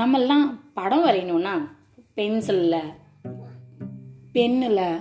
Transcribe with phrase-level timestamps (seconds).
[0.00, 1.54] நம்மெல்லாம் படம் வரையணும்னா
[2.14, 2.80] பென்சிலில்
[4.32, 5.00] பென்னில்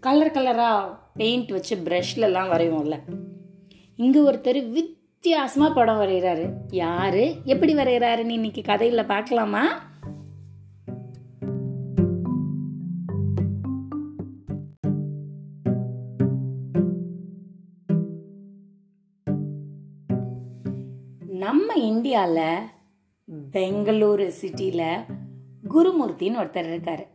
[0.00, 2.98] கலர் கலராக பெயிண்ட் வச்சு ப்ரஷ்லலாம் வரைவோம்ல.
[3.96, 6.52] இங்கே ஒருத்தர் வித்தியாசமாக படம் வரைகிறாரு.
[6.70, 7.44] யார்?
[7.44, 9.86] எப்படி வரைகிறாருன்னு இன்னைக்கு கதையில் பார்க்கலாமா?
[21.26, 22.76] நம்ம இந்தியாவில்
[23.52, 25.00] பெங்களூரு சிட்டியில்
[25.70, 27.06] குருமூர்த்தின்னு ஒருத்தர் இருக்கார்.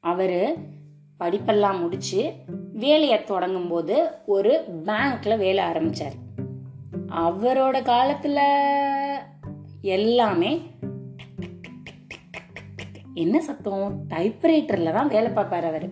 [0.00, 0.56] அவர்
[1.20, 2.32] படிப்பெல்லாம் முடித்து
[2.72, 6.16] வேலையை தொடங்கும் போது ஒரு பேங்க்ல வேலை ஆரம்பிச்சார்.
[7.08, 8.38] அவரோட காலத்தில்
[9.80, 10.70] எல்லாமே
[13.14, 14.06] என்ன சத்தம்?
[14.08, 15.88] டைப்ரைட்டரில் தான் வேலை பார்ப்பார் அவர்.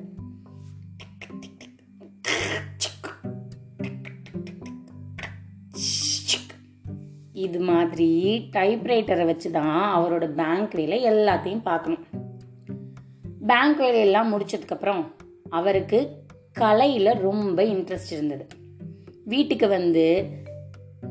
[7.37, 8.11] இது மாதிரி
[8.53, 12.05] டைப்ரைட்டரை வச்சு தான் அவரோட பேங்க் வேலை எல்லாத்தையும் பார்க்கணும்.
[13.47, 15.03] பேங்க் வேலையெல்லாம் முடிச்சதுக்கப்புறம்
[15.51, 15.99] அவருக்கு
[16.53, 18.47] கலையில் ரொம்ப இன்ட்ரெஸ்ட் இருந்தது.
[19.25, 20.27] வீட்டுக்கு வந்து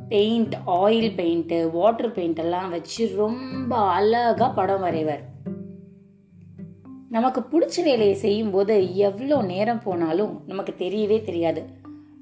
[0.09, 5.23] paint oil paint water paint எல்லாம் வச்சு ரொம்ப அழகாக படம் வரைவார்.
[7.09, 11.64] நமக்கு பிடிச்ச வேலையை செய்யும்போது எவ்வளோ நேரம் போனாலும் நமக்கு தெரியவே தெரியாது.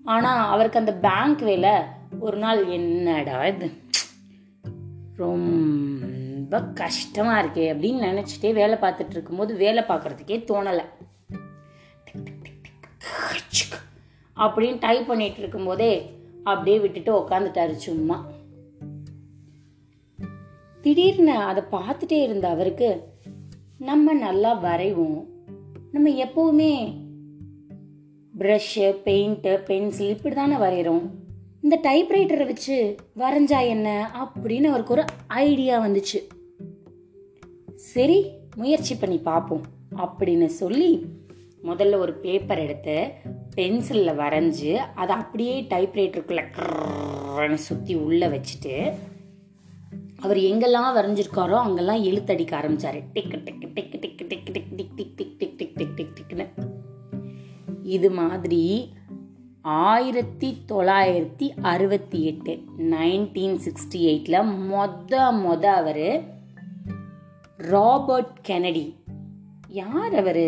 [0.04, 1.72] ஆனால் அவருக்கு அந்த பேங்க் வேலை
[2.20, 3.82] ஒரு நாள் என்னடா இது?
[5.18, 10.84] ரொம்ப கஷ்டமாக இருக்கே அப்படின்னு நினச்சிட்டே வேலை பார்த்துட்டு இருக்கும்போது வேலை பார்க்குறதுக்கே தோணலை.
[14.36, 18.28] அப்படின்னு டைப் பண்ணிட்டு இருக்கும்போதே அப்படியே விட்டுட்டு உக்காந்துட்டாரு சும்மா.
[20.82, 23.02] திடீர்னு அதை பார்த்துட்டே இருந்த அவருக்கு
[23.78, 25.26] நம்ம நல்லா வரைவோம்.
[25.92, 27.02] நம்ம எப்பவுமே
[28.38, 31.10] ப்ரஷ்ஷு பெயிண்ட்டு பென்சில் இப்படி தானே வரைகிறோம்.
[31.64, 36.20] இந்த டைப்ரைட்டரை வச்சு வரைஞ்சா என்ன அப்படின்னு அவருக்கு ஒரு ஐடியா வந்துச்சு
[37.76, 39.64] சரி முயற்சி பண்ணி பார்ப்போம்
[39.98, 41.06] அப்படின்னு சொல்லி
[41.64, 43.12] முதல்ல ஒரு பேப்பர் எடுத்து
[43.56, 48.94] பென்சிலில் வரைஞ்சி அதை அப்படியே டைப்ரைட்டருக்குள்ள சுற்றி உள்ளே வச்சுட்டு
[50.20, 55.38] அவர் எங்கெல்லாம் வரைஞ்சிருக்காரோ அங்கெல்லாம் எழுத்தடிக்க ஆரம்பிச்சாரு டிக்கு டிக்கு டிக்கு டிக்கு டிக்கு tick tick tick tick
[55.38, 56.48] tick tick tick tick டிக்னு
[57.84, 58.94] இது மாதிரி
[59.64, 65.14] ஆயிரத்தி தொள்ளாயிரத்தி அறுபத்தி எட்டு நைன்டீன் சிக்ஸ்டி எயிட்டில் மொத
[65.44, 66.24] மொத அவர்
[67.58, 68.96] ராபர்ட் கெனடி.
[69.68, 70.46] யார் அவர்?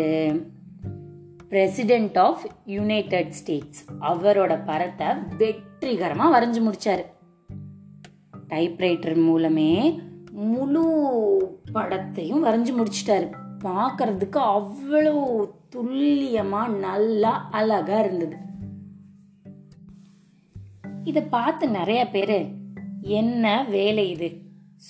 [1.48, 5.06] பிரசிடென்ட் ஆஃப் யுனைடெட் ஸ்டேட்ஸ் அவரோட படத்தை
[5.38, 7.04] வெற்றிகரமாக வரைஞ்சி முடித்தார்
[8.48, 10.00] டைப்ரைட்டர் மூலமே
[10.30, 10.84] முழு
[11.74, 13.30] படத்தையும் வரைஞ்சு முடிச்சிட்டாரு.
[13.64, 18.44] பார்க்கறதுக்கு அவ்வளோ துல்லியமாக நல்லா அழகாக இருந்தது.
[21.06, 22.46] இதை பார்த்து நிறைய பேர்
[23.00, 24.38] என்ன வேலை இது?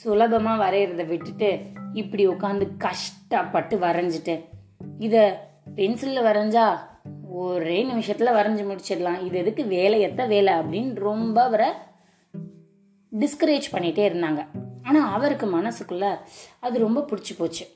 [0.05, 1.61] சுலபமா வரைகிறத விட்டுட்டு
[1.93, 4.45] இப்படி உட்காந்து கஷ்டப்பட்டு வரைஞ்சிட்டு.
[4.99, 5.31] இதை
[5.75, 6.77] பென்சிலில் வரைஞ்சா
[7.29, 9.25] ஒரே நிமிஷத்துல வரைஞ்சி முடிச்சிடலாம்.
[9.25, 11.71] இது எதுக்கு வேலை எத்த வேலை அப்படின்னு ரொம்ப அவரை
[13.19, 14.47] டிஸ்கரேஜ் பண்ணிட்டே இருந்தாங்க.
[14.83, 16.19] ஆனா அவருக்கு மனசுக்குள்ள
[16.61, 17.67] அது ரொம்ப பிடிச்சி போச்சு.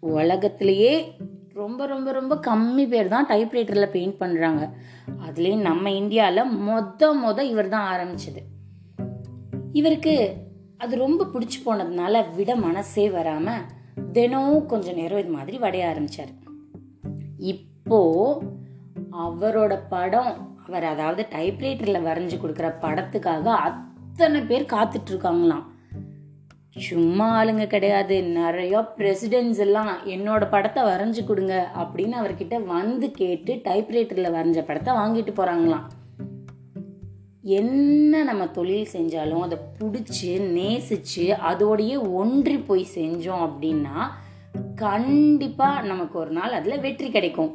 [0.00, 1.16] உலகத்திலேயே
[1.56, 4.62] ரொம்ப ரொம்ப ரொம்ப கம்மி பேர் தான் டைப்ரைட்டரில் பெயிண்ட் பண்ணுறாங்க
[5.26, 8.40] அதுலேயும் நம்ம இந்தியாவில் மொத மொத இவர் தான் ஆரம்பிச்சது.
[9.72, 10.14] இவருக்கு
[10.78, 13.64] அது ரொம்ப பிடிச்சி போனதுனால விட மனசே வராமல்
[14.12, 16.32] தினமும் கொஞ்சம் நேரம் இது மாதிரி வடைய ஆரம்பிச்சார்.
[17.52, 18.00] இப்போ
[19.26, 20.32] அவரோட படம்
[20.66, 25.66] அவர் அதாவது டைப்ரைட்டரில் வரைஞ்சி கொடுக்குற படத்துக்காக அத்தனை பேர் காத்துட்ருக்காங்களாம்
[26.76, 28.22] சும்மா ஆளுங்க கிடையாது.
[28.22, 35.32] நிறைய பிரசிடென்ட்ஸ் எல்லாம் என்னோட படத்தை வரைஞ்சு கொடுங்க அப்படின்னு அவர்கிட்ட வந்து கேட்டு டைப்ரைட்டரில் வரைஞ்ச படத்தை வாங்கிட்டு
[35.34, 35.86] போகிறாங்களாம்
[37.58, 44.06] என்ன நம்ம தொழில் செஞ்சாலும் அதை பிடிச்சி நேசிச்சு அதோடையே ஒன்றி போய் செஞ்சோம் அப்படின்னா
[44.74, 47.52] கண்டிப்பாக நமக்கு ஒரு நாள் அதில் வெற்றி கிடைக்கும்.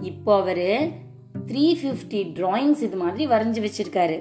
[0.00, 0.66] இப்போ அவர்
[1.46, 4.18] த்ரீ ஃபிஃப்டி ட்ராயிங்ஸ் இது மாதிரி வரைஞ்சி வச்சிருக்காரு.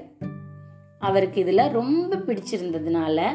[1.00, 3.25] அவருக்கு இதில் ரொம்ப பிடிச்சிருந்ததுனால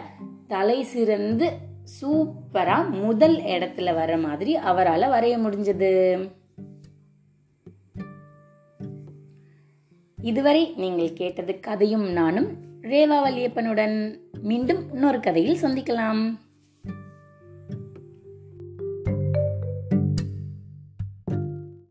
[0.54, 1.46] தலை சிறந்து
[1.94, 5.90] சூப்பரா முதல் இடத்துல வர மாதிரி அவரால் வரைய முடிஞ்சது.
[10.22, 12.48] இதுவரை நீங்கள் கேட்டது கதையும் நானும்
[12.82, 13.96] ரேவா வல்லியப்பனுடன்
[14.42, 16.22] மீண்டும் இன்னொரு கதையில் சந்திக்கலாம்.